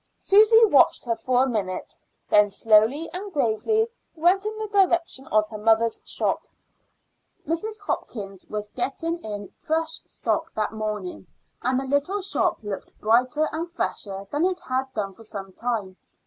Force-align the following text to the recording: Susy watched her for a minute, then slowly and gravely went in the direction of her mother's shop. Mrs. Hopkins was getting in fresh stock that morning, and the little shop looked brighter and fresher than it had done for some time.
Susy 0.17 0.65
watched 0.65 1.05
her 1.05 1.15
for 1.15 1.43
a 1.43 1.47
minute, 1.47 1.93
then 2.27 2.49
slowly 2.49 3.07
and 3.13 3.31
gravely 3.31 3.87
went 4.15 4.47
in 4.47 4.57
the 4.57 4.65
direction 4.69 5.27
of 5.27 5.47
her 5.49 5.59
mother's 5.59 6.01
shop. 6.03 6.41
Mrs. 7.45 7.79
Hopkins 7.85 8.47
was 8.47 8.67
getting 8.69 9.23
in 9.23 9.49
fresh 9.49 10.01
stock 10.05 10.51
that 10.55 10.73
morning, 10.73 11.27
and 11.61 11.79
the 11.79 11.83
little 11.83 12.19
shop 12.21 12.63
looked 12.63 12.99
brighter 12.99 13.47
and 13.51 13.69
fresher 13.69 14.25
than 14.31 14.43
it 14.43 14.59
had 14.61 14.91
done 14.95 15.13
for 15.13 15.23
some 15.23 15.53
time. 15.53 15.95